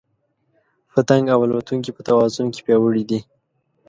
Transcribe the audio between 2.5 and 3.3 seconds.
کې پیاوړي دي.